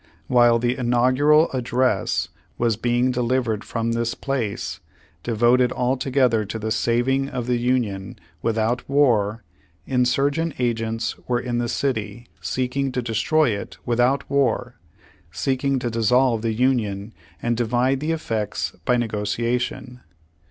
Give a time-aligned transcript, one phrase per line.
[0.25, 4.79] While the Inaugural Address was being delivered from this place,
[5.21, 9.43] devoted altogether to the saving of the Union without war,
[9.85, 14.79] insurgent agents v/ere in the city, seeking to destroy it without war—
[15.31, 20.01] seeking to dissolve the Union and divide the effects by negotiation.